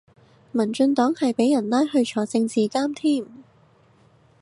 [0.51, 3.23] 民進黨係俾人拉去坐政治監添